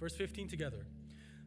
[0.00, 0.86] Verse 15 together.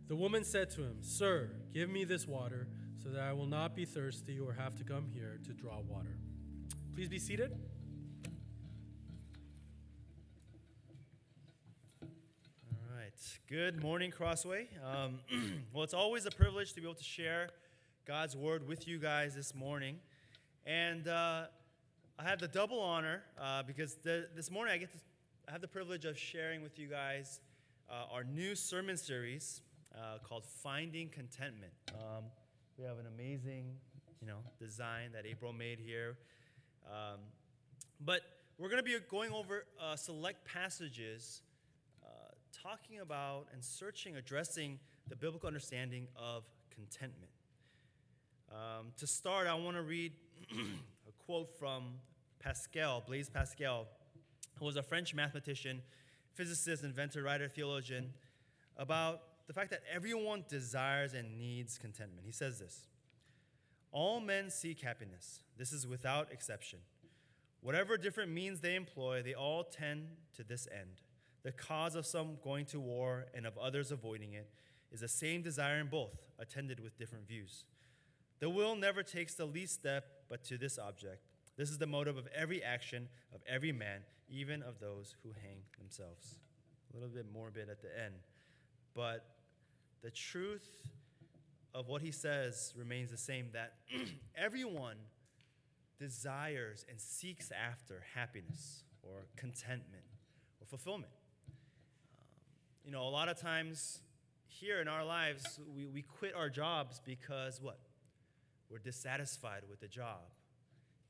[0.07, 2.67] The woman said to him, Sir, give me this water
[3.01, 6.17] so that I will not be thirsty or have to come here to draw water.
[6.93, 7.51] Please be seated.
[12.03, 13.39] All right.
[13.49, 14.67] Good morning, Crossway.
[14.85, 15.19] Um,
[15.73, 17.49] well, it's always a privilege to be able to share
[18.05, 19.97] God's word with you guys this morning.
[20.67, 21.45] And uh,
[22.19, 24.99] I have the double honor uh, because the, this morning I get to
[25.47, 27.41] I have the privilege of sharing with you guys
[27.89, 29.61] uh, our new sermon series
[29.95, 31.73] uh, called Finding Contentment.
[31.93, 32.25] Um,
[32.77, 33.65] we have an amazing,
[34.21, 36.17] you know, design that April made here.
[36.87, 37.19] Um,
[38.03, 38.21] but
[38.57, 41.41] we're going to be going over uh, select passages
[42.03, 42.07] uh,
[42.51, 44.79] talking about and searching, addressing
[45.09, 46.43] the biblical understanding of
[46.73, 47.31] contentment.
[48.51, 50.11] Um, to start, I want to read
[50.51, 51.95] a quote from
[52.39, 53.87] Pascal, Blaise Pascal,
[54.59, 55.81] who was a French mathematician,
[56.33, 58.13] physicist, inventor, writer, theologian,
[58.77, 62.25] about the fact that everyone desires and needs contentment.
[62.25, 62.87] He says this
[63.91, 65.41] All men seek happiness.
[65.57, 66.79] This is without exception.
[67.61, 71.01] Whatever different means they employ, they all tend to this end.
[71.43, 74.49] The cause of some going to war and of others avoiding it
[74.91, 77.65] is the same desire in both, attended with different views.
[78.39, 81.23] The will never takes the least step but to this object.
[81.55, 84.01] This is the motive of every action of every man,
[84.33, 86.39] even of those who hang themselves.
[86.91, 88.15] A little bit morbid at the end.
[88.95, 89.25] But
[90.01, 90.67] the truth
[91.73, 93.73] of what he says remains the same that
[94.35, 94.97] everyone
[95.99, 100.03] desires and seeks after happiness or contentment
[100.59, 101.11] or fulfillment.
[101.47, 101.55] Um,
[102.85, 103.99] you know, a lot of times
[104.47, 107.79] here in our lives, we, we quit our jobs because what?
[108.69, 110.21] We're dissatisfied with the job.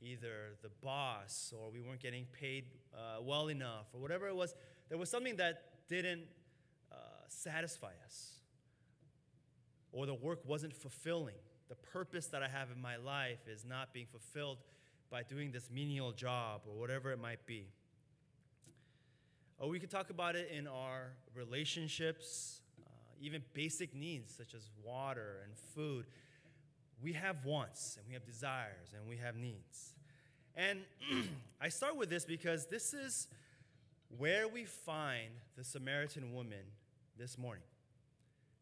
[0.04, 4.54] Either the boss or we weren't getting paid uh, well enough or whatever it was.
[4.90, 6.24] There was something that didn't
[6.92, 6.96] uh,
[7.30, 8.34] satisfy us
[9.94, 11.36] or the work wasn't fulfilling.
[11.70, 14.58] The purpose that I have in my life is not being fulfilled
[15.10, 17.68] by doing this menial job or whatever it might be.
[19.60, 22.90] Or we could talk about it in our relationships, uh,
[23.22, 26.08] even basic needs such as water and food.
[27.02, 29.94] We have wants and we have desires and we have needs.
[30.56, 30.80] And
[31.62, 33.28] I start with this because this is
[34.18, 36.66] where we find the Samaritan woman
[37.18, 37.64] this morning.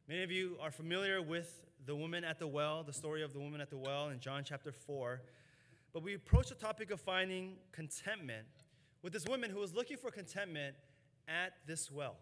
[0.08, 3.40] Many of you are familiar with the woman at the well, the story of the
[3.40, 5.22] woman at the well in John chapter 4.
[5.94, 8.48] But we approach the topic of finding contentment
[9.02, 10.76] with this woman who was looking for contentment
[11.28, 12.16] at this well.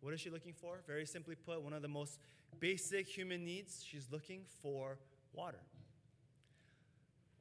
[0.00, 0.80] What is she looking for?
[0.86, 2.18] Very simply put, one of the most
[2.60, 3.84] basic human needs.
[3.86, 4.98] She's looking for
[5.36, 5.60] water.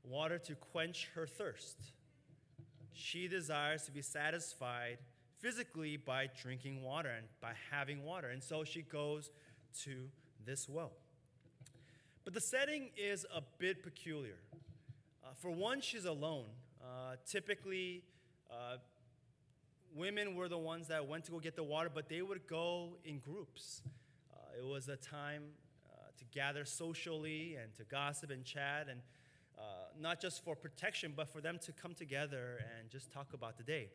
[0.03, 1.78] Water to quench her thirst.
[2.94, 5.00] She desires to be satisfied
[5.39, 8.29] physically by drinking water and by having water.
[8.29, 9.31] And so she goes
[9.83, 10.09] to
[10.45, 10.91] this well.
[12.23, 14.38] But the setting is a bit peculiar.
[15.23, 16.45] Uh, for one, she's alone.
[16.81, 18.03] Uh, typically,
[18.50, 18.77] uh,
[19.95, 22.97] women were the ones that went to go get the water, but they would go
[23.03, 23.81] in groups.
[24.31, 25.44] Uh, it was a time
[26.17, 29.01] to gather socially and to gossip and chat, and
[29.57, 29.61] uh,
[29.99, 33.63] not just for protection, but for them to come together and just talk about the
[33.63, 33.89] day.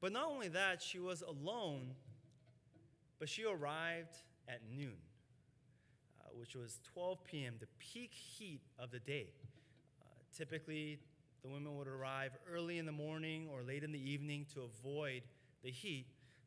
[0.00, 1.94] But not only that, she was alone
[3.18, 4.16] but she arrived
[4.48, 4.96] at noon,
[6.20, 9.32] uh, which was 12 p.m., the peak heat of the day.
[10.00, 10.04] Uh,
[10.36, 10.98] typically,
[11.42, 15.22] the women would arrive early in the morning or late in the evening to avoid
[15.62, 16.06] the heat.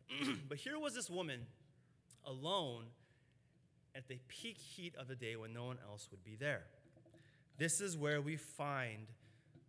[0.49, 1.41] but here was this woman
[2.25, 2.85] alone
[3.95, 6.63] at the peak heat of the day when no one else would be there.
[7.57, 9.07] This is where we find
[9.55, 9.59] uh,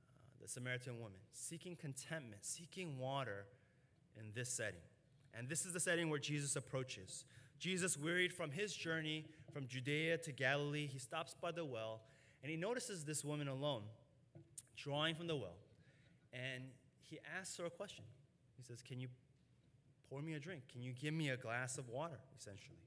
[0.41, 3.47] the Samaritan woman seeking contentment, seeking water
[4.19, 4.81] in this setting.
[5.34, 7.25] And this is the setting where Jesus approaches.
[7.59, 12.00] Jesus, wearied from his journey from Judea to Galilee, he stops by the well
[12.43, 13.82] and he notices this woman alone,
[14.77, 15.56] drawing from the well.
[16.32, 16.65] And
[17.03, 18.05] he asks her a question.
[18.56, 19.09] He says, Can you
[20.09, 20.62] pour me a drink?
[20.72, 22.79] Can you give me a glass of water, essentially?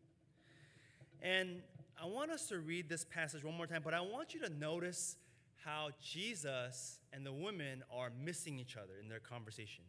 [1.21, 1.62] And
[2.01, 4.50] I want us to read this passage one more time, but I want you to
[4.50, 5.17] notice
[5.63, 9.83] how Jesus and the women are missing each other in their conversation.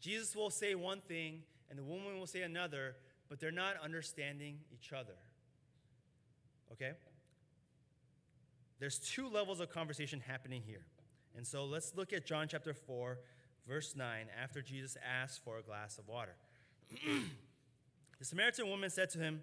[0.00, 2.96] Jesus will say one thing, and the woman will say another,
[3.28, 5.16] but they're not understanding each other.
[6.72, 6.92] Okay?
[8.78, 10.84] There's two levels of conversation happening here.
[11.36, 13.18] And so let's look at John chapter 4,
[13.66, 16.36] verse 9, after Jesus asked for a glass of water.
[18.18, 19.42] the Samaritan woman said to him,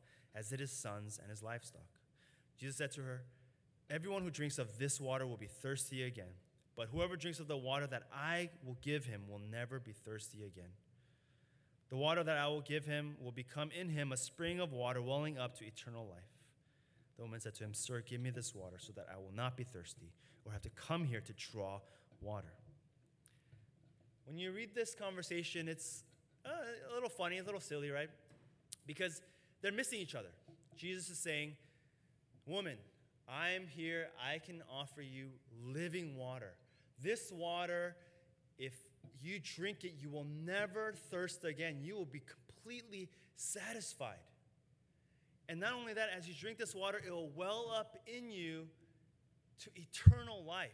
[0.35, 1.81] as did his sons and his livestock.
[2.57, 3.23] Jesus said to her,
[3.89, 6.33] Everyone who drinks of this water will be thirsty again.
[6.77, 10.43] But whoever drinks of the water that I will give him will never be thirsty
[10.43, 10.69] again.
[11.89, 15.01] The water that I will give him will become in him a spring of water
[15.01, 16.23] welling up to eternal life.
[17.17, 19.57] The woman said to him, Sir, give me this water so that I will not
[19.57, 20.13] be thirsty
[20.45, 21.81] or have to come here to draw
[22.21, 22.53] water.
[24.25, 26.03] When you read this conversation, it's
[26.45, 26.49] uh,
[26.89, 28.09] a little funny, a little silly, right?
[28.87, 29.21] Because
[29.61, 30.29] they're missing each other.
[30.77, 31.55] Jesus is saying,
[32.45, 32.77] Woman,
[33.27, 34.07] I am here.
[34.19, 35.29] I can offer you
[35.65, 36.53] living water.
[37.01, 37.95] This water,
[38.57, 38.73] if
[39.21, 41.77] you drink it, you will never thirst again.
[41.81, 44.19] You will be completely satisfied.
[45.47, 48.67] And not only that, as you drink this water, it will well up in you
[49.59, 50.71] to eternal life.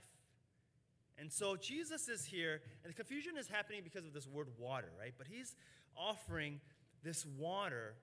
[1.19, 4.89] And so Jesus is here, and the confusion is happening because of this word water,
[4.99, 5.13] right?
[5.17, 5.55] But he's
[5.97, 6.59] offering
[7.03, 7.95] this water,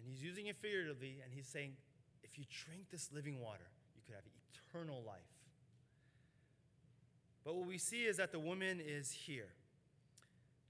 [0.00, 1.72] and he's using it figuratively, and he's saying,
[2.22, 4.24] if you drink this living water, you could have
[4.54, 5.20] eternal life.
[7.44, 9.48] But what we see is that the woman is here.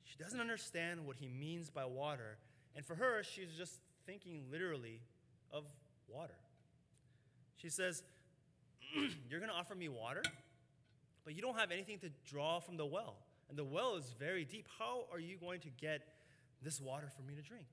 [0.05, 2.39] She doesn't understand what he means by water.
[2.75, 5.01] And for her, she's just thinking literally
[5.53, 5.65] of
[6.09, 6.35] water.
[7.57, 8.03] She says,
[9.29, 10.23] You're going to offer me water,
[11.25, 13.17] but you don't have anything to draw from the well.
[13.49, 14.67] And the well is very deep.
[14.79, 16.03] How are you going to get
[16.63, 17.67] this water for me to drink?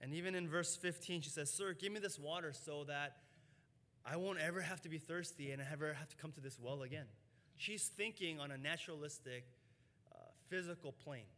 [0.00, 3.18] And even in verse 15, she says, Sir, give me this water so that
[4.04, 6.58] I won't ever have to be thirsty and I ever have to come to this
[6.58, 7.06] well again.
[7.56, 9.44] She's thinking on a naturalistic,
[10.10, 10.18] uh,
[10.48, 11.28] physical plane,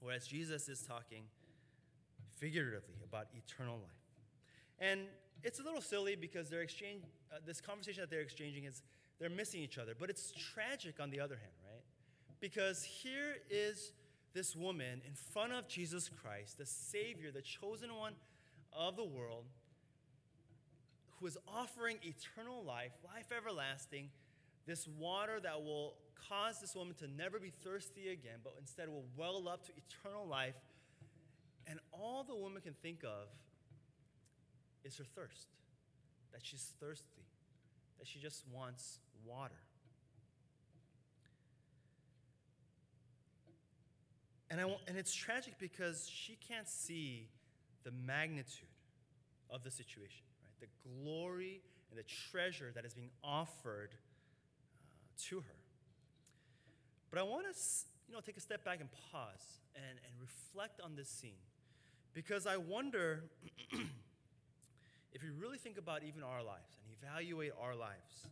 [0.00, 1.22] whereas Jesus is talking
[2.36, 3.90] figuratively about eternal life.
[4.78, 5.00] And
[5.42, 8.82] it's a little silly because they're exchange, uh, this conversation that they're exchanging is
[9.18, 9.94] they're missing each other.
[9.98, 11.82] But it's tragic on the other hand, right?
[12.40, 13.92] Because here is
[14.36, 18.12] this woman in front of Jesus Christ, the Savior, the chosen one
[18.70, 19.46] of the world,
[21.18, 24.10] who is offering eternal life, life everlasting,
[24.66, 25.94] this water that will
[26.28, 30.28] cause this woman to never be thirsty again, but instead will well up to eternal
[30.28, 30.56] life.
[31.66, 33.28] And all the woman can think of
[34.84, 35.48] is her thirst,
[36.32, 37.24] that she's thirsty,
[37.98, 39.62] that she just wants water.
[44.50, 47.28] And, I, and it's tragic because she can't see
[47.84, 48.68] the magnitude
[49.50, 50.52] of the situation, right?
[50.60, 55.56] The glory and the treasure that is being offered uh, to her.
[57.10, 57.58] But I want to,
[58.08, 61.38] you know, take a step back and pause and, and reflect on this scene
[62.14, 63.24] because I wonder
[65.12, 68.26] if you really think about even our lives and evaluate our lives,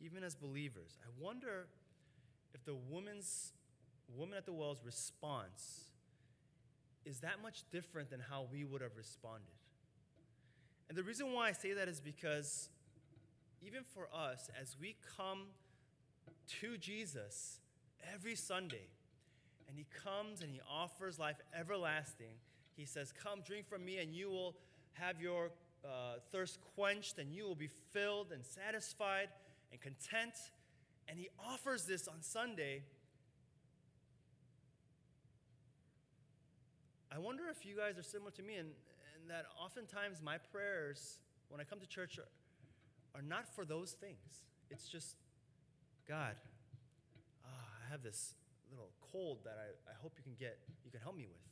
[0.00, 1.66] even as believers, I wonder
[2.54, 3.52] if the woman's
[4.14, 5.86] woman at the well's response
[7.04, 9.54] is that much different than how we would have responded.
[10.88, 12.68] And the reason why I say that is because
[13.64, 15.44] even for us, as we come
[16.60, 17.58] to Jesus
[18.12, 18.88] every Sunday,
[19.68, 22.34] and he comes and he offers life everlasting,
[22.76, 24.54] he says, Come, drink from me, and you will
[24.92, 25.50] have your
[25.84, 29.28] uh, thirst quenched, and you will be filled and satisfied
[29.72, 30.34] and content.
[31.08, 32.82] And he offers this on Sunday
[37.16, 38.68] I wonder if you guys are similar to me, and,
[39.28, 41.18] that oftentimes my prayers
[41.48, 44.44] when I come to church are, are not for those things.
[44.70, 45.16] It's just,
[46.06, 46.36] God,
[47.44, 48.34] oh, I have this
[48.70, 51.42] little cold that I, I hope you can get, you can help me with.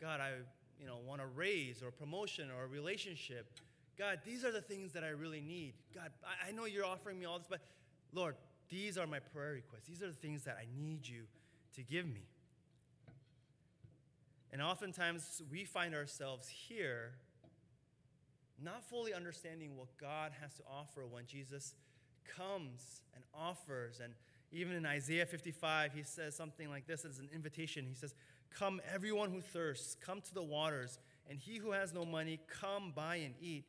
[0.00, 0.34] God, I
[0.78, 3.50] you know, want a raise or a promotion or a relationship.
[3.98, 5.72] God, these are the things that I really need.
[5.92, 7.60] God, I, I know you're offering me all this, but
[8.12, 8.36] Lord,
[8.68, 9.88] these are my prayer requests.
[9.88, 11.22] These are the things that I need you
[11.74, 12.22] to give me.
[14.52, 17.12] And oftentimes we find ourselves here
[18.62, 21.74] not fully understanding what God has to offer when Jesus
[22.24, 24.00] comes and offers.
[24.02, 24.14] And
[24.52, 27.84] even in Isaiah 55, he says something like this as an invitation.
[27.88, 28.14] He says,
[28.50, 30.98] Come, everyone who thirsts, come to the waters,
[31.28, 33.64] and he who has no money, come buy and eat.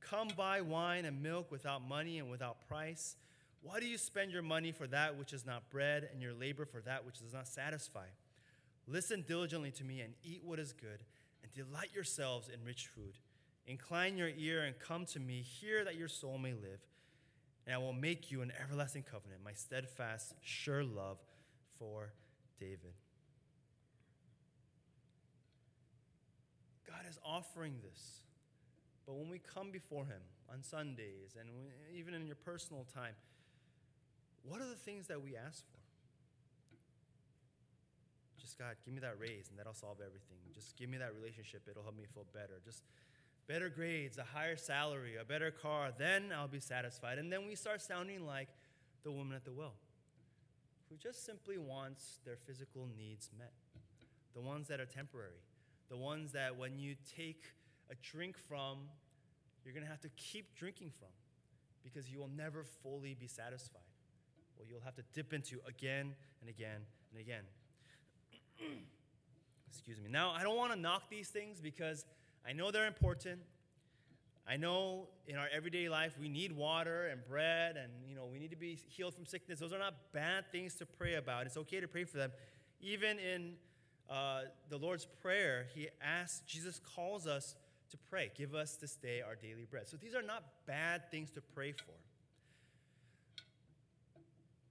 [0.00, 3.16] Come buy wine and milk without money and without price.
[3.62, 6.64] Why do you spend your money for that which is not bread, and your labor
[6.64, 8.06] for that which does not satisfy?
[8.90, 11.04] Listen diligently to me and eat what is good,
[11.42, 13.18] and delight yourselves in rich food.
[13.66, 15.42] Incline your ear and come to me.
[15.42, 16.80] Hear that your soul may live,
[17.66, 21.18] and I will make you an everlasting covenant, my steadfast, sure love
[21.78, 22.14] for
[22.58, 22.94] David.
[26.86, 28.20] God is offering this.
[29.06, 31.48] But when we come before Him on Sundays and
[31.94, 33.14] even in your personal time,
[34.42, 35.77] what are the things that we ask for?
[38.48, 40.38] Just God, give me that raise and that'll solve everything.
[40.54, 42.62] Just give me that relationship, it'll help me feel better.
[42.64, 42.82] Just
[43.46, 47.18] better grades, a higher salary, a better car, then I'll be satisfied.
[47.18, 48.48] And then we start sounding like
[49.04, 49.74] the woman at the well,
[50.88, 53.52] who just simply wants their physical needs met,
[54.34, 55.44] the ones that are temporary,
[55.90, 57.44] the ones that when you take
[57.90, 58.78] a drink from,
[59.62, 61.12] you're going to have to keep drinking from
[61.84, 63.82] because you will never fully be satisfied.
[64.56, 66.80] Well, you'll have to dip into again and again
[67.12, 67.44] and again.
[69.68, 70.10] Excuse me.
[70.10, 72.04] Now, I don't want to knock these things because
[72.46, 73.40] I know they're important.
[74.50, 78.38] I know in our everyday life we need water and bread and you know we
[78.38, 79.58] need to be healed from sickness.
[79.60, 81.46] Those are not bad things to pray about.
[81.46, 82.32] It's okay to pray for them.
[82.80, 83.54] Even in
[84.08, 87.56] uh, the Lord's Prayer, He asks, Jesus calls us
[87.90, 88.30] to pray.
[88.36, 89.86] Give us this day our daily bread.
[89.86, 91.92] So these are not bad things to pray for.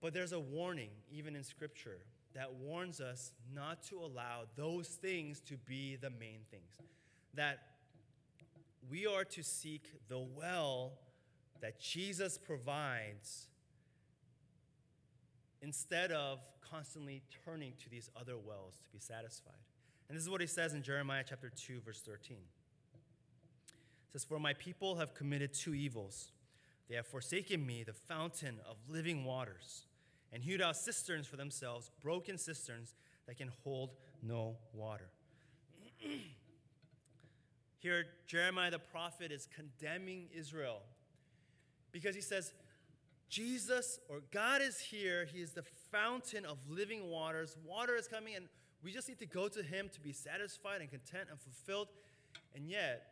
[0.02, 2.00] But there's a warning, even in Scripture,
[2.38, 6.72] that warns us not to allow those things to be the main things.
[7.34, 7.58] That
[8.92, 10.94] we are to seek the well
[11.62, 13.48] that Jesus provides
[15.64, 19.56] instead of constantly turning to these other wells to be satisfied.
[20.08, 22.38] And this is what he says in Jeremiah chapter 2 verse 13.
[22.38, 26.32] It says for my people have committed two evils.
[26.88, 29.88] They have forsaken me, the fountain of living waters,
[30.38, 32.94] and hewed out cisterns for themselves, broken cisterns
[33.26, 35.10] that can hold no water.
[37.80, 40.84] Here, Jeremiah the prophet is condemning Israel
[41.92, 42.54] because he says,
[43.30, 45.26] Jesus or God is here.
[45.26, 47.58] He is the fountain of living waters.
[47.66, 48.46] Water is coming, and
[48.84, 51.88] we just need to go to Him to be satisfied and content and fulfilled.
[52.56, 53.08] And yet,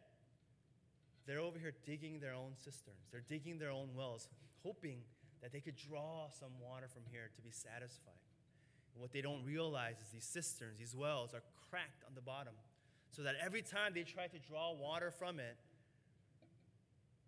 [1.26, 4.30] they're over here digging their own cisterns, they're digging their own wells,
[4.64, 5.00] hoping
[5.46, 8.18] that they could draw some water from here to be satisfied.
[8.96, 12.54] And what they don't realize is these cisterns, these wells, are cracked on the bottom,
[13.12, 15.56] so that every time they try to draw water from it,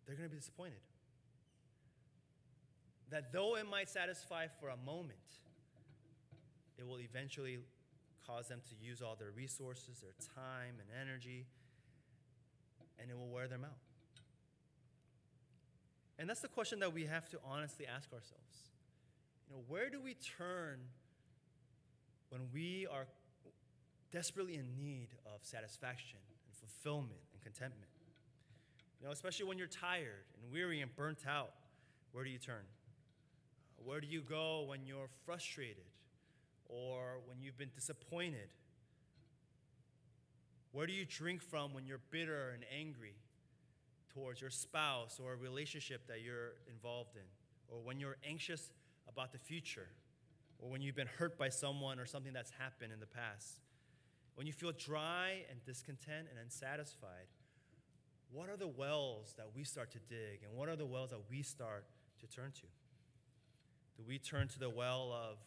[0.08, 0.82] they're going to be disappointed
[3.10, 5.20] that though it might satisfy for a moment,
[6.78, 7.60] it will eventually
[8.26, 11.46] cause them to use all their resources, their time, and energy,
[13.00, 13.87] and it will wear them out.
[16.20, 18.72] And that's the question that we have to honestly ask ourselves.
[19.48, 20.80] You know, where do we turn
[22.30, 23.06] when we are
[24.12, 27.92] desperately in need of satisfaction and fulfillment and contentment?
[29.00, 31.52] You know, especially when you're tired and weary and burnt out,
[32.12, 32.66] where do you turn?
[33.78, 35.86] Uh, where do you go when you're frustrated
[36.66, 38.50] or when you've been disappointed?
[40.72, 43.14] Where do you drink from when you're bitter and angry
[44.18, 47.28] towards your spouse or a relationship that you're involved in?
[47.68, 48.72] Or when you're anxious
[49.08, 49.90] about the future?
[50.60, 53.60] Or when you've been hurt by someone or something that's happened in the past?
[54.34, 57.28] When you feel dry and discontent and unsatisfied,
[58.32, 61.22] what are the wells that we start to dig and what are the wells that
[61.30, 61.86] we start
[62.20, 62.68] to turn to?
[63.98, 65.38] Do we turn to the well of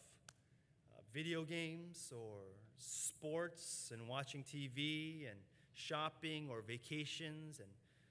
[0.92, 2.38] uh, video games or
[2.78, 5.38] sports and watching TV and
[5.72, 7.68] shopping or vacations and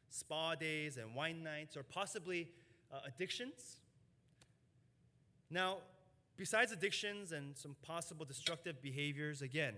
[0.10, 2.50] spa days and wine nights or possibly
[2.92, 3.78] uh, addictions?
[5.50, 5.78] Now,
[6.38, 9.76] besides addictions and some possible destructive behaviors, again,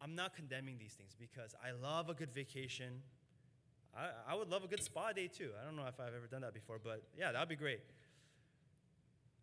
[0.00, 3.02] I'm not condemning these things because I love a good vacation.
[3.96, 5.50] I, I would love a good spa day too.
[5.60, 7.80] I don't know if I've ever done that before, but yeah, that would be great.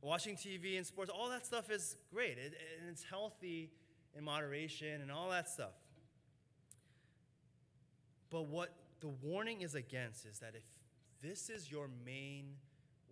[0.01, 2.38] Watching TV and sports, all that stuff is great.
[2.38, 3.72] It, and it's healthy
[4.15, 5.74] in moderation and all that stuff.
[8.29, 10.63] But what the warning is against is that if
[11.21, 12.55] this is your main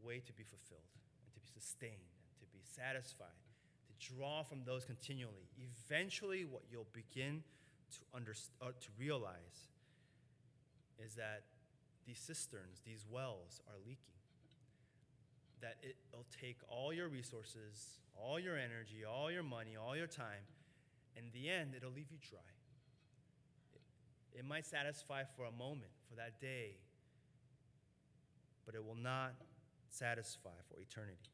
[0.04, 0.90] way to be fulfilled
[1.24, 3.40] and to be sustained and to be satisfied,
[3.88, 7.44] to draw from those continually, eventually what you'll begin
[7.92, 9.70] to, understand, uh, to realize
[11.04, 11.44] is that
[12.06, 14.16] these cisterns, these wells, are leaking
[15.62, 20.46] that it'll take all your resources, all your energy, all your money, all your time.
[21.18, 22.55] And in the end, it'll leave you dry.
[24.38, 26.76] It, might satisfy for a moment, for that day,
[28.66, 29.34] but it will not
[29.90, 31.30] satisfy for eternity.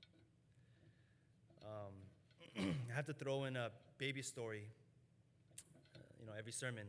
[1.66, 4.64] Um, I have to throw in a baby story,
[5.96, 6.86] uh, you know, every sermon.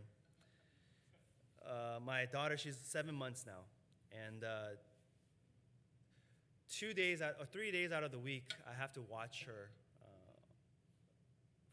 [1.66, 3.64] Uh, my daughter, she's seven months now,
[4.26, 4.76] and uh,
[6.70, 9.70] two days out, or three days out of the week, I have to watch her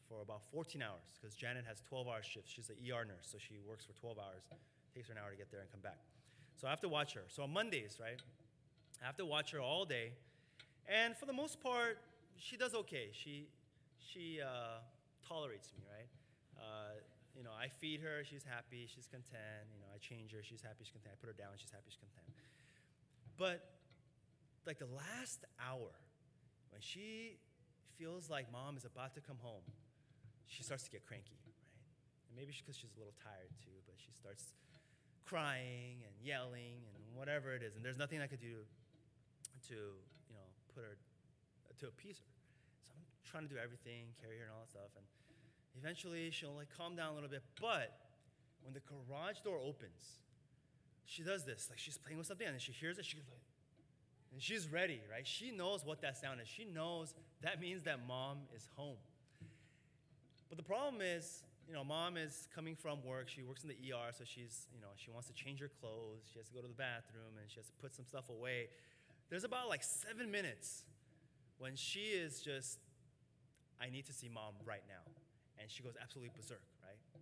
[0.09, 2.51] for about 14 hours because Janet has 12 hour shifts.
[2.51, 4.41] She's an ER nurse, so she works for 12 hours.
[4.93, 6.01] takes her an hour to get there and come back.
[6.57, 7.23] So I have to watch her.
[7.29, 8.19] So on Mondays, right?
[9.01, 10.11] I have to watch her all day.
[10.89, 12.01] And for the most part,
[12.35, 13.13] she does okay.
[13.13, 13.47] She,
[14.01, 14.81] she uh,
[15.23, 16.09] tolerates me, right?
[16.57, 16.97] Uh,
[17.37, 19.69] you know, I feed her, she's happy, she's content.
[19.71, 21.15] You know, I change her, she's happy, she's content.
[21.15, 22.27] I put her down, she's happy, she's content.
[23.37, 23.63] But
[24.65, 25.95] like the last hour,
[26.71, 27.37] when she
[27.97, 29.63] feels like mom is about to come home,
[30.49, 31.55] she starts to get cranky, right?
[32.27, 34.57] And maybe because she's a little tired too, but she starts
[35.23, 37.77] crying and yelling and whatever it is.
[37.77, 38.65] And there's nothing I could do
[39.69, 40.97] to, you know, put her,
[41.69, 42.33] uh, to appease her.
[42.81, 44.89] So I'm trying to do everything, carry her and all that stuff.
[44.97, 45.05] And
[45.77, 47.45] eventually she'll like calm down a little bit.
[47.61, 47.93] But
[48.65, 50.25] when the garage door opens,
[51.05, 51.69] she does this.
[51.69, 53.05] Like she's playing with something and she hears it.
[53.05, 53.45] She's like,
[54.33, 55.25] and she's ready, right?
[55.25, 56.47] She knows what that sound is.
[56.47, 58.97] She knows that means that mom is home.
[60.49, 63.29] But the problem is, you know, mom is coming from work.
[63.29, 66.25] She works in the ER, so she's, you know, she wants to change her clothes.
[66.33, 68.69] She has to go to the bathroom and she has to put some stuff away.
[69.29, 70.83] There's about like seven minutes
[71.59, 72.79] when she is just,
[73.79, 75.05] I need to see mom right now.
[75.61, 76.97] And she goes absolutely berserk, right?
[77.13, 77.21] And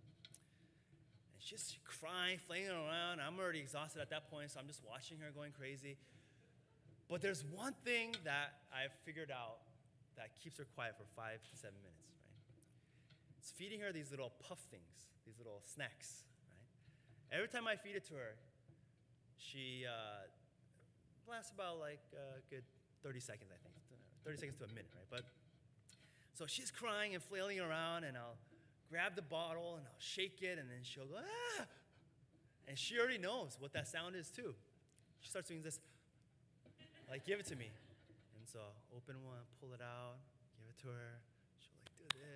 [1.38, 3.20] she's crying, flailing around.
[3.20, 5.98] I'm already exhausted at that point, so I'm just watching her going crazy.
[7.10, 9.58] But there's one thing that I've figured out
[10.16, 12.17] that keeps her quiet for five to seven minutes,
[13.48, 17.32] It's feeding her these little puff things, these little snacks, right?
[17.32, 18.36] Every time I feed it to her,
[19.38, 20.28] she uh,
[21.24, 22.64] lasts about like a good
[23.02, 23.72] 30 seconds, I think.
[24.26, 25.08] 30 seconds to a minute, right?
[25.08, 25.24] But
[26.34, 28.36] so she's crying and flailing around, and I'll
[28.90, 31.64] grab the bottle and I'll shake it, and then she'll go, ah!
[32.68, 34.52] And she already knows what that sound is too.
[35.20, 35.80] She starts doing this,
[37.08, 37.70] like, give it to me.
[38.36, 40.20] And so I'll open one, pull it out,
[40.60, 41.16] give it to her.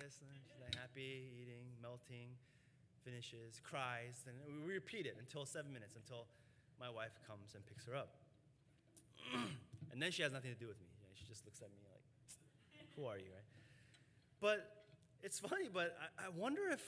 [0.03, 2.35] This, and she's like happy, eating, melting,
[3.05, 4.35] finishes, cries, and
[4.67, 6.27] we repeat it until seven minutes, until
[6.77, 8.11] my wife comes and picks her up.
[9.93, 10.87] and then she has nothing to do with me.
[11.15, 12.03] She just looks at me like,
[12.97, 13.47] who are you, right?
[14.41, 14.67] But
[15.23, 16.83] it's funny, but I, I wonder if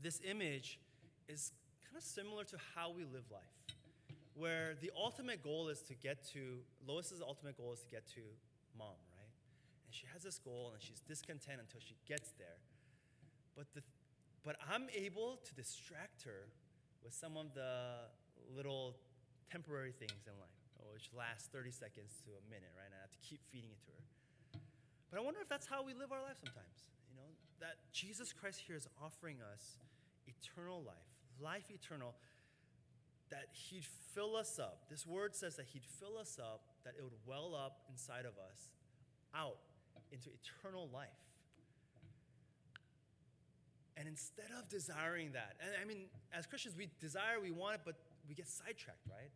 [0.00, 0.80] this image
[1.28, 1.52] is
[1.84, 3.76] kind of similar to how we live life,
[4.34, 8.22] where the ultimate goal is to get to, Lois's ultimate goal is to get to
[8.78, 8.96] mom?
[9.92, 12.56] And she has this goal and she's discontent until she gets there.
[13.52, 13.84] But, the,
[14.40, 16.48] but I'm able to distract her
[17.04, 18.08] with some of the
[18.56, 18.96] little
[19.52, 22.88] temporary things in life, uh, which last 30 seconds to a minute, right?
[22.88, 24.64] And I have to keep feeding it to her.
[25.12, 26.88] But I wonder if that's how we live our life sometimes.
[27.12, 27.28] You know,
[27.60, 29.76] that Jesus Christ here is offering us
[30.24, 32.16] eternal life, life eternal,
[33.28, 33.84] that He'd
[34.16, 34.88] fill us up.
[34.88, 38.40] This word says that He'd fill us up, that it would well up inside of
[38.40, 38.72] us,
[39.36, 39.60] out
[40.12, 41.08] into eternal life.
[43.96, 47.80] And instead of desiring that, and I mean, as Christians, we desire, we want it,
[47.84, 47.96] but
[48.28, 49.30] we get sidetracked, right?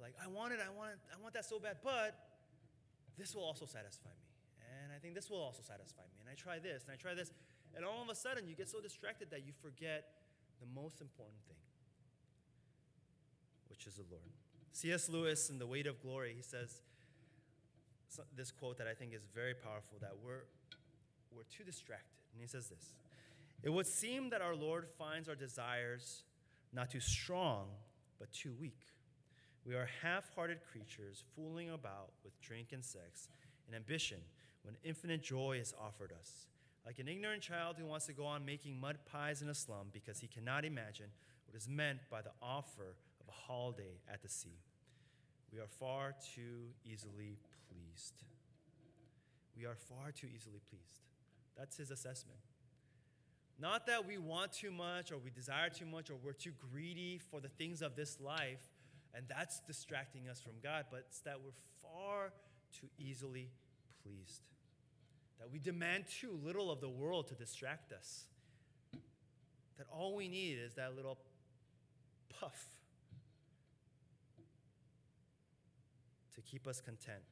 [0.00, 2.14] Like, I want it, I want it, I want that so bad, but
[3.18, 4.30] this will also satisfy me
[4.82, 6.18] and I think this will also satisfy me.
[6.20, 7.32] And I try this, and I try this.
[7.74, 10.04] And all of a sudden, you get so distracted that you forget
[10.60, 11.62] the most important thing,
[13.68, 14.30] which is the Lord.
[14.72, 15.08] C.S.
[15.08, 16.82] Lewis in The Weight of Glory, he says
[18.36, 20.44] this quote that I think is very powerful that we're,
[21.34, 22.16] we're too distracted.
[22.32, 22.94] And he says this
[23.62, 26.24] It would seem that our Lord finds our desires
[26.72, 27.66] not too strong,
[28.18, 28.80] but too weak.
[29.66, 33.28] We are half hearted creatures fooling about with drink and sex
[33.66, 34.18] and ambition
[34.62, 36.46] when infinite joy is offered us.
[36.86, 39.88] Like an ignorant child who wants to go on making mud pies in a slum
[39.92, 41.06] because he cannot imagine
[41.46, 44.58] what is meant by the offer of a holiday at the sea.
[45.52, 47.38] We are far too easily
[47.70, 48.24] pleased.
[49.56, 51.02] We are far too easily pleased.
[51.56, 52.40] That's his assessment.
[53.58, 57.20] Not that we want too much or we desire too much or we're too greedy
[57.30, 58.70] for the things of this life
[59.14, 61.50] and that's distracting us from God, but it's that we're
[61.82, 62.32] far
[62.80, 63.50] too easily
[64.02, 64.42] pleased.
[65.38, 68.26] That we demand too little of the world to distract us.
[69.78, 71.18] That all we need is that little
[72.38, 72.68] puff
[76.34, 77.22] to keep us content.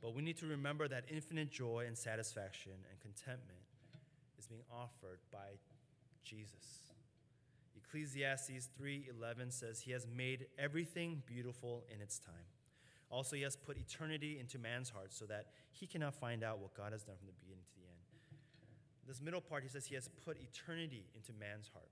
[0.00, 3.58] But we need to remember that infinite joy and satisfaction and contentment
[4.38, 5.58] is being offered by
[6.22, 6.92] Jesus.
[7.76, 12.46] Ecclesiastes 3:11 says he has made everything beautiful in its time.
[13.10, 16.74] Also, he has put eternity into man's heart so that he cannot find out what
[16.74, 18.40] God has done from the beginning to the end.
[19.06, 21.88] This middle part, he says he has put eternity into man's heart.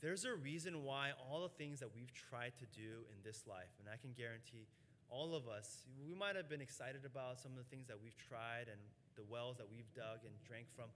[0.00, 3.76] There's a reason why all the things that we've tried to do in this life,
[3.78, 4.66] and I can guarantee
[5.10, 8.16] all of us, we might have been excited about some of the things that we've
[8.16, 8.80] tried and
[9.16, 10.86] the wells that we've dug and drank from.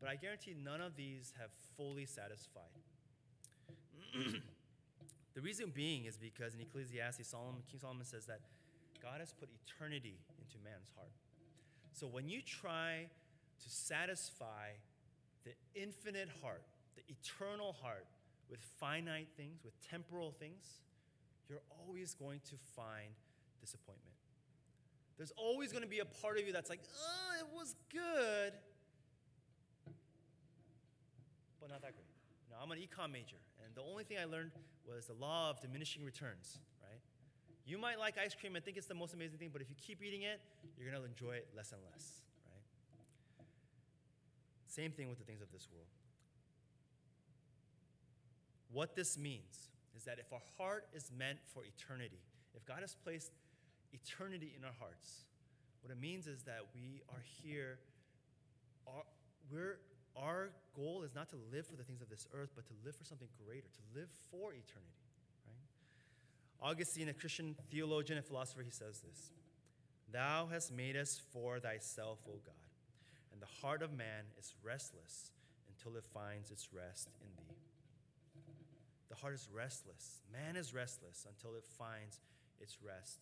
[0.00, 2.72] But I guarantee none of these have fully satisfied.
[5.34, 8.40] the reason being is because in Ecclesiastes, Solomon, King Solomon says that
[9.02, 11.12] God has put eternity into man's heart.
[11.92, 13.06] So when you try
[13.62, 14.72] to satisfy
[15.44, 16.62] the infinite heart,
[16.96, 18.06] the eternal heart,
[18.50, 20.80] with finite things, with temporal things,
[21.48, 23.14] you're always going to find
[23.60, 24.14] disappointment.
[25.16, 28.54] There's always going to be a part of you that's like, oh, it was good,
[31.60, 32.08] but not that great.
[32.48, 34.52] You I'm an econ major, and the only thing I learned
[34.88, 37.00] was the law of diminishing returns, right?
[37.66, 39.76] You might like ice cream and think it's the most amazing thing, but if you
[39.76, 40.40] keep eating it,
[40.78, 43.46] you're going to enjoy it less and less, right?
[44.66, 45.86] Same thing with the things of this world.
[48.72, 52.20] What this means is that if our heart is meant for eternity,
[52.54, 53.32] if God has placed
[53.92, 55.24] eternity in our hearts,
[55.82, 57.78] what it means is that we are here,
[58.86, 59.02] our,
[59.50, 59.78] we're,
[60.16, 62.96] our goal is not to live for the things of this earth, but to live
[62.96, 65.08] for something greater, to live for eternity,
[65.46, 66.70] right?
[66.70, 69.30] Augustine, a Christian theologian and philosopher, he says this
[70.12, 72.70] Thou hast made us for thyself, O God,
[73.32, 75.32] and the heart of man is restless
[75.68, 77.56] until it finds its rest in thee.
[79.08, 80.20] The heart is restless.
[80.32, 82.20] Man is restless until it finds
[82.60, 83.18] its rest.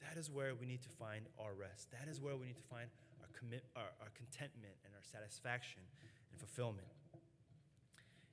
[0.00, 1.90] That is where we need to find our rest.
[1.90, 2.88] That is where we need to find
[3.20, 5.82] our, commit, our, our contentment and our satisfaction
[6.30, 6.88] and fulfillment.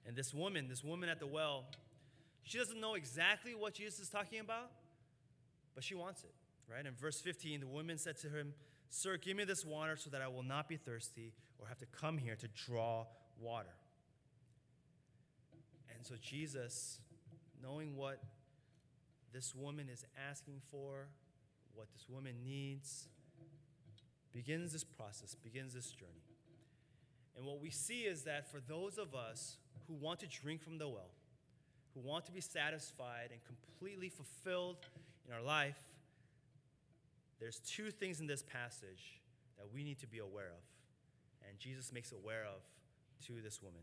[0.05, 1.65] And this woman, this woman at the well,
[2.43, 4.69] she doesn't know exactly what Jesus is talking about,
[5.73, 6.33] but she wants it,
[6.71, 6.85] right?
[6.85, 8.53] In verse 15, the woman said to him,
[8.89, 11.87] Sir, give me this water so that I will not be thirsty or have to
[11.87, 13.05] come here to draw
[13.39, 13.73] water.
[15.95, 16.99] And so Jesus,
[17.61, 18.21] knowing what
[19.33, 21.07] this woman is asking for,
[21.75, 23.07] what this woman needs,
[24.33, 26.23] begins this process, begins this journey.
[27.37, 29.57] And what we see is that for those of us
[29.87, 31.11] who want to drink from the well,
[31.93, 34.77] who want to be satisfied and completely fulfilled
[35.27, 35.77] in our life,
[37.39, 39.21] there's two things in this passage
[39.57, 40.63] that we need to be aware of.
[41.47, 42.61] And Jesus makes aware of
[43.27, 43.81] to this woman.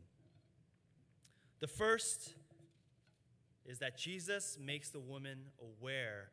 [1.61, 2.35] The first
[3.65, 6.31] is that Jesus makes the woman aware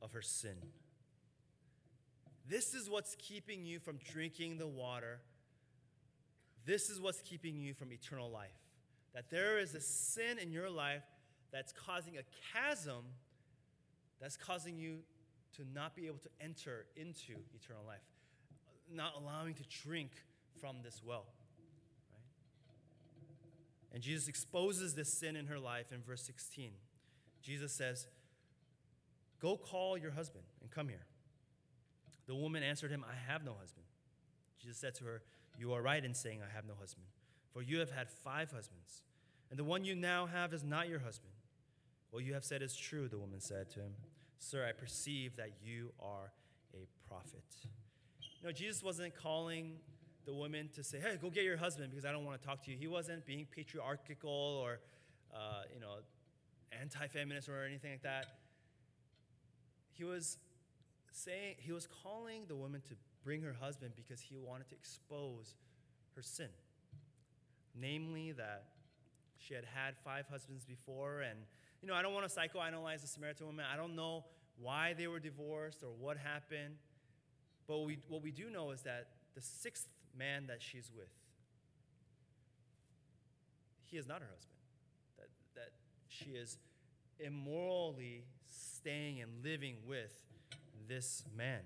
[0.00, 0.56] of her sin.
[2.48, 5.20] This is what's keeping you from drinking the water.
[6.64, 8.50] This is what's keeping you from eternal life.
[9.14, 11.04] That there is a sin in your life
[11.52, 13.04] that's causing a chasm
[14.22, 14.98] that's causing you
[15.56, 18.04] to not be able to enter into eternal life,
[18.90, 20.12] not allowing to drink
[20.60, 21.26] from this well.
[23.92, 26.70] And Jesus exposes this sin in her life in verse 16.
[27.42, 28.06] Jesus says,
[29.40, 31.04] Go call your husband and come here.
[32.26, 33.86] The woman answered him, I have no husband.
[34.60, 35.22] Jesus said to her,
[35.58, 37.06] You are right in saying, I have no husband,
[37.52, 39.02] for you have had five husbands,
[39.50, 41.32] and the one you now have is not your husband.
[42.10, 43.92] What you have said is true, the woman said to him.
[44.38, 46.32] Sir, I perceive that you are
[46.74, 47.44] a prophet.
[48.40, 49.76] You know, Jesus wasn't calling
[50.24, 52.62] the woman to say, hey, go get your husband because I don't want to talk
[52.64, 52.76] to you.
[52.76, 54.80] He wasn't being patriarchal or,
[55.34, 55.96] uh, you know,
[56.80, 58.26] anti-feminist or anything like that.
[59.92, 60.38] He was
[61.12, 62.94] saying, he was calling the woman to
[63.24, 65.54] bring her husband because he wanted to expose
[66.16, 66.48] her sin.
[67.78, 68.64] Namely, that
[69.38, 71.20] she had had five husbands before.
[71.20, 71.38] And,
[71.80, 73.64] you know, I don't want to psychoanalyze the Samaritan woman.
[73.72, 74.24] I don't know
[74.60, 76.76] why they were divorced or what happened.
[77.66, 81.08] But we, what we do know is that the sixth man that she's with,
[83.84, 84.58] he is not her husband.
[85.18, 85.70] That, that
[86.08, 86.58] she is
[87.18, 90.12] immorally staying and living with
[90.88, 91.60] this man.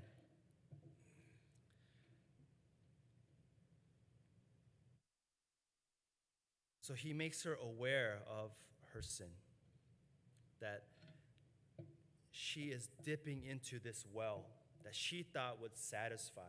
[6.81, 8.53] So he makes her aware of
[8.93, 9.27] her sin,
[10.61, 10.85] that
[12.31, 14.45] she is dipping into this well
[14.85, 16.43] that she thought would satisfy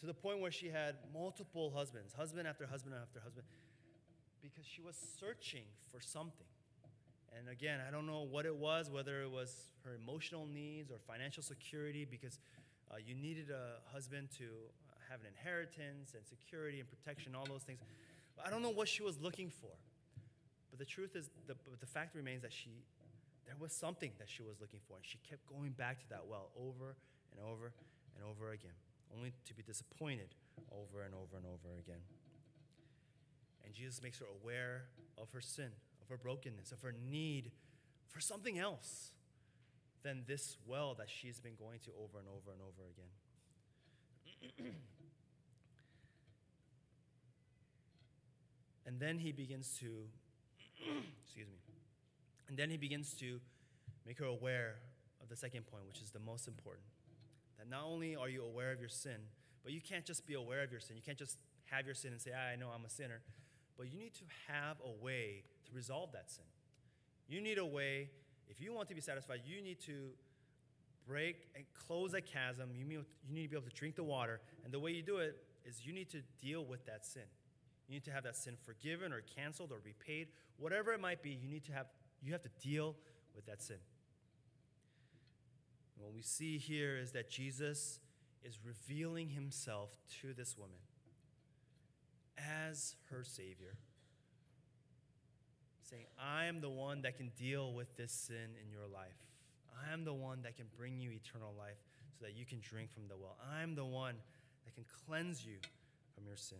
[0.00, 3.46] to the point where she had multiple husbands, husband after husband after husband,
[4.42, 6.49] because she was searching for something.
[7.36, 10.98] And again, I don't know what it was, whether it was her emotional needs or
[10.98, 12.38] financial security, because
[12.90, 14.44] uh, you needed a husband to
[15.08, 17.80] have an inheritance and security and protection, all those things.
[18.36, 19.70] But I don't know what she was looking for.
[20.70, 22.70] But the truth is, the, the fact remains that she,
[23.46, 26.26] there was something that she was looking for, and she kept going back to that
[26.28, 26.96] well over
[27.32, 27.72] and over
[28.16, 28.74] and over again
[29.16, 30.34] only to be disappointed
[30.70, 32.02] over and over and over again.
[33.64, 34.84] And Jesus makes her aware
[35.18, 35.70] of her sin,
[36.10, 37.52] of her brokenness, of her need
[38.08, 39.12] for something else
[40.02, 44.72] than this well that she's been going to over and over and over again.
[48.86, 49.86] and then he begins to,
[51.24, 51.58] excuse me,
[52.48, 53.40] and then he begins to
[54.06, 54.76] make her aware
[55.22, 56.86] of the second point, which is the most important.
[57.58, 59.20] That not only are you aware of your sin,
[59.62, 60.96] but you can't just be aware of your sin.
[60.96, 63.20] You can't just have your sin and say, ah, I know I'm a sinner.
[63.80, 66.44] But you need to have a way to resolve that sin.
[67.28, 68.10] You need a way,
[68.46, 70.10] if you want to be satisfied, you need to
[71.08, 72.68] break and close a chasm.
[72.74, 74.42] You need, to be able to drink the water.
[74.64, 77.22] And the way you do it is you need to deal with that sin.
[77.88, 80.28] You need to have that sin forgiven or canceled or repaid.
[80.58, 81.86] Whatever it might be, you need to have
[82.22, 82.96] you have to deal
[83.34, 83.78] with that sin.
[85.96, 87.98] And what we see here is that Jesus
[88.44, 89.88] is revealing himself
[90.20, 90.76] to this woman
[92.68, 93.76] as her Savior,
[95.82, 99.18] saying, I am the one that can deal with this sin in your life.
[99.74, 101.78] I am the one that can bring you eternal life
[102.18, 103.36] so that you can drink from the well.
[103.60, 104.14] I'm the one
[104.64, 105.56] that can cleanse you
[106.14, 106.58] from your sin.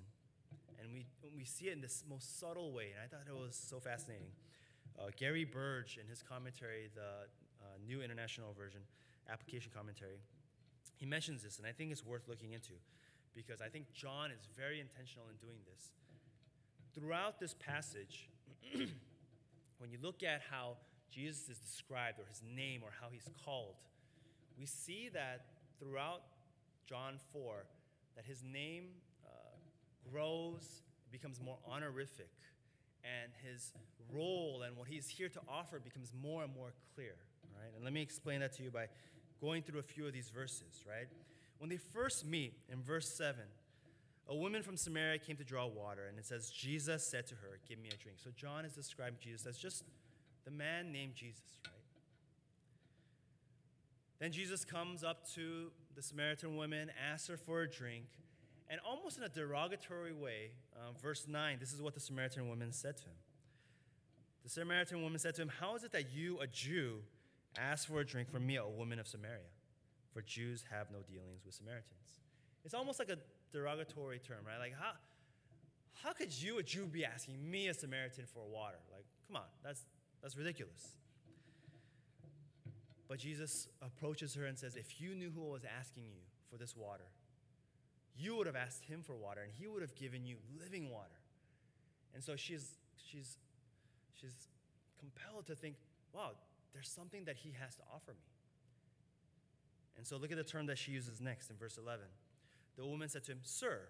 [0.81, 3.55] And we, we see it in this most subtle way, and I thought it was
[3.55, 4.33] so fascinating.
[4.99, 7.29] Uh, Gary Burge, in his commentary, the
[7.63, 8.81] uh, New International Version,
[9.31, 10.21] application commentary,
[10.97, 12.73] he mentions this, and I think it's worth looking into
[13.35, 15.93] because I think John is very intentional in doing this.
[16.95, 18.29] Throughout this passage,
[19.79, 20.77] when you look at how
[21.11, 23.77] Jesus is described or his name or how he's called,
[24.59, 25.47] we see that
[25.79, 26.23] throughout
[26.87, 27.65] John 4
[28.17, 28.89] that his name
[29.25, 29.29] uh,
[30.11, 32.31] grows, becomes more honorific,
[33.05, 33.73] and his
[34.13, 37.15] role and what he's here to offer becomes more and more clear,
[37.57, 37.71] right?
[37.75, 38.87] And let me explain that to you by
[39.41, 41.09] going through a few of these verses, right?
[41.61, 43.39] When they first meet in verse 7,
[44.27, 47.59] a woman from Samaria came to draw water, and it says, Jesus said to her,
[47.69, 48.17] Give me a drink.
[48.19, 49.85] So John is describing Jesus as just
[50.47, 51.75] the man named Jesus, right?
[54.21, 58.07] Then Jesus comes up to the Samaritan woman, asks her for a drink,
[58.71, 62.73] and almost in a derogatory way, um, verse 9, this is what the Samaritan woman
[62.73, 63.19] said to him.
[64.45, 67.01] The Samaritan woman said to him, How is it that you, a Jew,
[67.59, 69.51] ask for a drink from me, a woman of Samaria?
[70.13, 72.21] For Jews have no dealings with Samaritans.
[72.65, 73.19] It's almost like a
[73.53, 74.59] derogatory term, right?
[74.59, 74.93] Like, how,
[76.03, 78.79] how could you, a Jew, be asking me, a Samaritan, for water?
[78.93, 79.85] Like, come on, that's,
[80.23, 80.89] that's ridiculous.
[83.09, 86.21] But Jesus approaches her and says, If you knew who was asking you
[86.51, 87.07] for this water,
[88.17, 91.19] you would have asked him for water, and he would have given you living water.
[92.15, 93.39] And so she's, she's,
[94.21, 94.49] she's
[94.99, 95.77] compelled to think,
[96.13, 96.33] wow,
[96.73, 98.30] there's something that he has to offer me.
[99.97, 102.05] And so look at the term that she uses next in verse 11.
[102.77, 103.81] The woman said to him, Sir,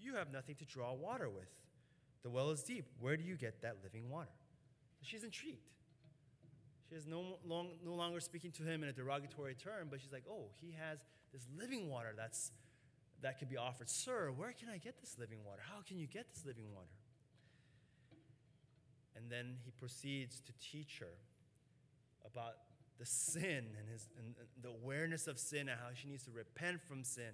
[0.00, 1.48] you have nothing to draw water with.
[2.22, 2.86] The well is deep.
[3.00, 4.30] Where do you get that living water?
[5.02, 5.70] She's intrigued.
[6.88, 10.12] She is no, long, no longer speaking to him in a derogatory term, but she's
[10.12, 10.98] like, oh, he has
[11.32, 12.52] this living water that's,
[13.22, 13.88] that can be offered.
[13.88, 15.60] Sir, where can I get this living water?
[15.62, 16.86] How can you get this living water?
[19.16, 21.18] And then he proceeds to teach her
[22.24, 22.54] about
[22.98, 26.82] the sin and, his, and the awareness of sin and how she needs to repent
[26.82, 27.32] from sin.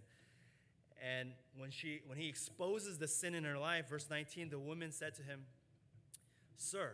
[1.02, 4.92] And when, she, when he exposes the sin in her life, verse 19, the woman
[4.92, 5.40] said to him,
[6.56, 6.92] Sir,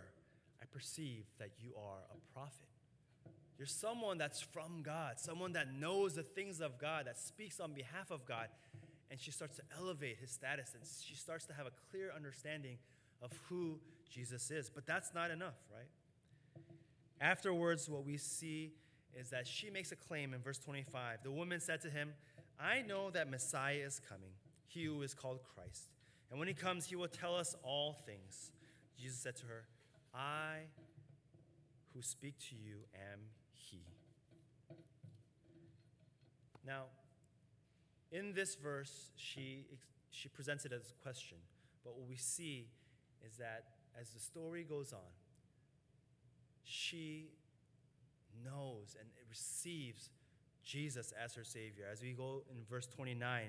[0.61, 2.67] I perceive that you are a prophet.
[3.59, 7.73] You're someone that's from God, someone that knows the things of God, that speaks on
[7.73, 8.49] behalf of God.
[9.11, 12.79] And she starts to elevate his status and she starts to have a clear understanding
[13.21, 13.79] of who
[14.09, 14.71] Jesus is.
[14.75, 15.89] But that's not enough, right?
[17.21, 18.73] Afterwards, what we see
[19.15, 21.19] is that she makes a claim in verse 25.
[21.23, 22.13] The woman said to him,
[22.59, 24.31] I know that Messiah is coming,
[24.67, 25.91] he who is called Christ.
[26.31, 28.53] And when he comes, he will tell us all things.
[28.99, 29.65] Jesus said to her,
[30.15, 30.59] I
[31.95, 33.21] who speak to you am
[33.53, 33.83] he.
[36.67, 36.85] Now,
[38.13, 39.67] in this verse, she,
[40.11, 41.39] she presents it as a question.
[41.85, 42.69] But what we see
[43.27, 43.65] is that
[44.01, 45.11] as the story goes on,
[46.71, 47.31] she
[48.45, 50.11] knows and receives
[50.65, 51.85] Jesus as her Savior.
[51.91, 53.45] As we go in verse 29,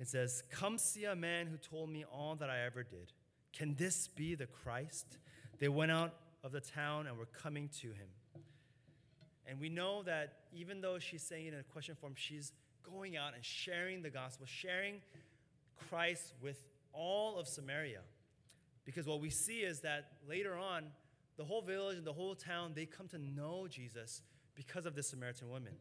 [0.00, 3.12] it says, Come see a man who told me all that I ever did.
[3.52, 5.18] Can this be the Christ?
[5.58, 8.08] They went out of the town and were coming to him.
[9.46, 12.52] And we know that even though she's saying it in a question form, she's
[12.82, 15.00] going out and sharing the gospel, sharing
[15.88, 18.00] Christ with all of Samaria.
[18.84, 20.86] Because what we see is that later on,
[21.36, 24.22] the whole village and the whole town, they come to know Jesus
[24.54, 25.74] because of this Samaritan woman.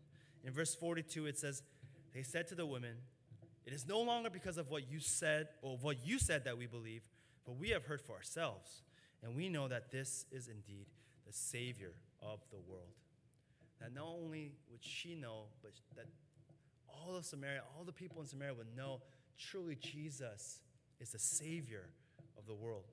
[0.44, 1.64] In verse 42, it says,
[2.14, 2.96] They said to the women,
[3.66, 6.66] It is no longer because of what you said or what you said that we
[6.66, 7.04] believe,
[7.46, 8.82] but we have heard for ourselves,
[9.22, 10.88] and we know that this is indeed
[11.26, 12.94] the Savior of the world.
[13.80, 16.06] That not only would she know, but that
[16.88, 19.02] all of Samaria, all the people in Samaria would know
[19.38, 20.60] truly Jesus
[21.00, 21.90] is the Savior
[22.38, 22.86] of the world.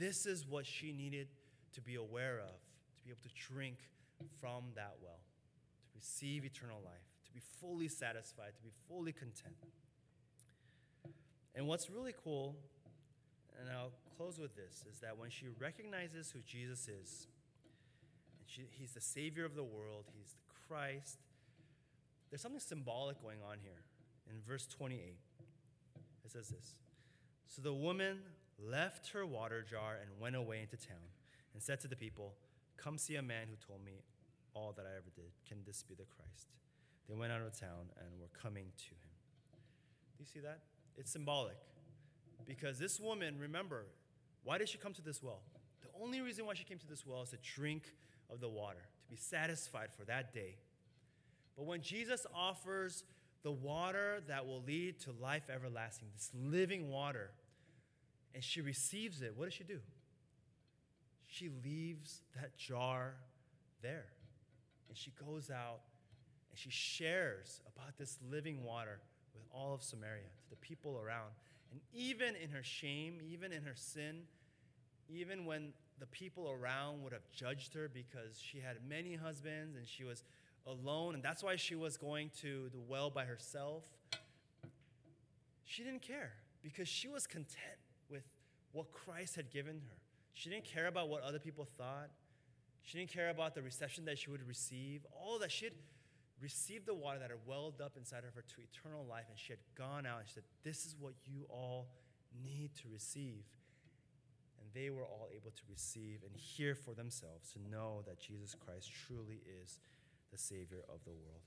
[0.00, 1.28] This is what she needed
[1.74, 2.56] to be aware of,
[2.96, 3.76] to be able to drink
[4.40, 5.20] from that well,
[5.84, 9.54] to receive eternal life, to be fully satisfied, to be fully content.
[11.54, 12.56] And what's really cool,
[13.60, 17.26] and I'll close with this, is that when she recognizes who Jesus is,
[18.38, 21.18] and she, he's the Savior of the world, he's the Christ,
[22.30, 23.82] there's something symbolic going on here.
[24.30, 25.18] In verse 28,
[26.24, 26.74] it says this
[27.50, 28.20] So the woman
[28.64, 31.02] left her water jar and went away into town
[31.52, 32.34] and said to the people,
[32.76, 34.04] Come see a man who told me
[34.54, 35.32] all that I ever did.
[35.48, 36.46] Can this be the Christ?
[37.08, 39.10] They went out of town and were coming to him.
[40.16, 40.60] Do you see that?
[40.96, 41.56] It's symbolic.
[42.46, 43.86] Because this woman, remember,
[44.44, 45.40] why did she come to this well?
[45.82, 47.82] The only reason why she came to this well is to drink
[48.32, 50.56] of the water, to be satisfied for that day.
[51.56, 53.02] But when Jesus offers
[53.42, 57.30] the water that will lead to life everlasting, this living water,
[58.34, 59.80] and she receives it, what does she do?
[61.26, 63.14] She leaves that jar
[63.82, 64.06] there.
[64.88, 65.80] And she goes out
[66.50, 69.00] and she shares about this living water
[69.34, 71.30] with all of Samaria, to the people around.
[71.70, 74.22] And even in her shame, even in her sin,
[75.08, 79.86] even when the people around would have judged her because she had many husbands and
[79.86, 80.24] she was
[80.66, 83.84] alone, and that's why she was going to the well by herself,
[85.64, 87.78] she didn't care because she was content
[88.72, 89.96] what Christ had given her.
[90.34, 92.10] She didn't care about what other people thought.
[92.82, 95.04] She didn't care about the reception that she would receive.
[95.12, 95.74] All that she had
[96.40, 99.52] received the water that had welled up inside of her to eternal life, and she
[99.52, 101.88] had gone out and she said, This is what you all
[102.42, 103.44] need to receive.
[104.60, 108.54] And they were all able to receive and hear for themselves to know that Jesus
[108.54, 109.78] Christ truly is
[110.30, 111.42] the Savior of the world.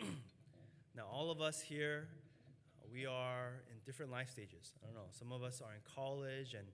[0.96, 2.08] now, all of us here,
[2.92, 4.72] we are in different life stages.
[4.82, 5.08] I don't know.
[5.10, 6.66] Some of us are in college, and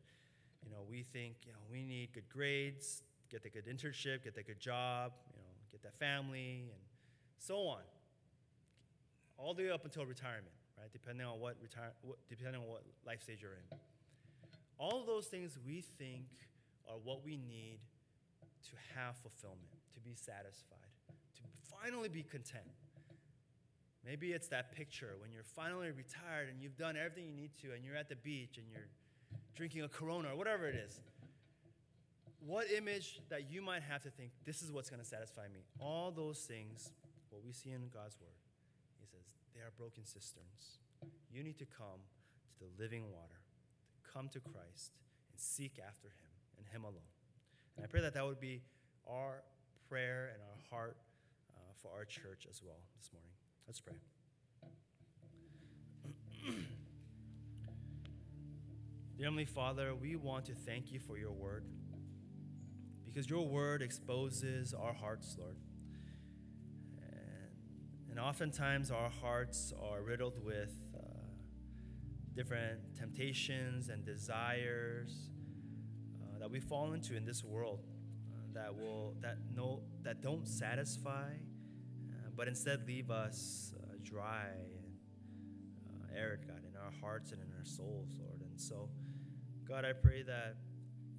[0.65, 4.35] you know, we think you know we need good grades, get the good internship, get
[4.35, 6.81] the good job, you know, get that family, and
[7.39, 7.83] so on.
[9.37, 10.93] All the way up until retirement, right?
[10.93, 11.93] Depending on what retire,
[12.29, 13.79] depending on what life stage you're in.
[14.79, 16.27] All of those things we think
[16.89, 17.79] are what we need
[18.71, 20.79] to have fulfillment to be satisfied,
[21.37, 22.65] to finally be content.
[24.05, 27.73] Maybe it's that picture when you're finally retired and you've done everything you need to,
[27.73, 28.89] and you're at the beach and you're
[29.57, 31.01] drinking a Corona or whatever it is.
[32.45, 35.61] What image that you might have to think, this is what's going to satisfy me?
[35.81, 36.91] All those things,
[37.31, 38.37] what we see in God's word,
[39.01, 40.79] He says, they are broken cisterns.
[41.33, 42.05] You need to come
[42.59, 43.41] to the living water,
[44.13, 44.93] come to Christ
[45.31, 47.09] and seek after Him and Him alone.
[47.77, 48.61] And I pray that that would be
[49.09, 49.43] our
[49.89, 50.97] prayer and our heart
[51.57, 53.33] uh, for our church as well this morning.
[53.67, 53.95] Let's pray.
[59.17, 61.65] Dear Heavenly Father, we want to thank you for your word
[63.07, 65.57] because your word exposes our hearts, Lord.
[68.11, 71.01] And, oftentimes our hearts are riddled with uh,
[72.37, 75.31] different temptations and desires
[76.21, 77.81] uh, that we fall into in this world
[78.55, 81.54] that will that no that don't satisfy, uh,
[82.37, 84.95] but instead leave us uh, dry and
[85.89, 88.41] uh, arid, God, in our hearts and in our souls, Lord.
[88.41, 88.89] And so,
[89.69, 90.57] God, I pray that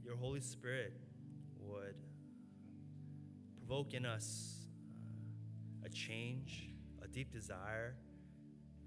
[0.04, 0.94] your Holy Spirit
[1.60, 1.96] would
[3.58, 4.68] provoke in us
[5.84, 6.70] uh, a change,
[7.04, 7.96] a deep desire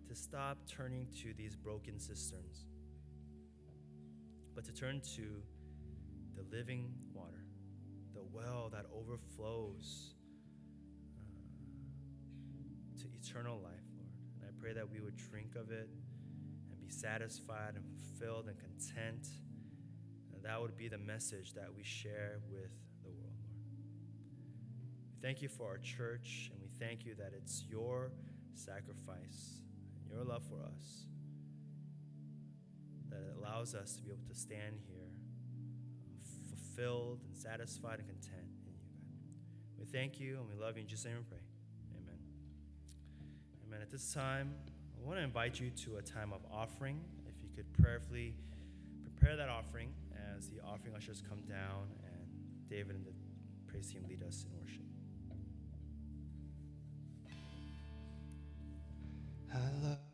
[0.09, 2.67] to stop turning to these broken cisterns,
[4.55, 5.43] but to turn to
[6.37, 7.45] the living water
[8.14, 10.14] the well that overflows
[13.29, 14.11] eternal life, Lord.
[14.41, 15.88] And I pray that we would drink of it
[16.71, 19.29] and be satisfied and fulfilled and content.
[20.35, 22.71] And that would be the message that we share with
[23.03, 23.67] the world, Lord.
[25.12, 28.12] We thank you for our church, and we thank you that it's your
[28.55, 29.61] sacrifice
[30.01, 31.07] and your love for us
[33.11, 35.11] that allows us to be able to stand here
[36.49, 39.79] fulfilled and satisfied and content in you, God.
[39.79, 40.83] We thank you and we love you.
[40.83, 41.47] In Jesus' name we pray.
[43.79, 43.87] Amen.
[43.87, 44.55] At this time,
[44.97, 47.01] I want to invite you to a time of offering.
[47.29, 48.35] If you could prayerfully
[49.03, 49.91] prepare that offering
[50.37, 52.29] as the offering ushers come down and
[52.68, 53.12] David and the
[53.66, 54.83] praise team lead us in worship.
[59.55, 60.08] I love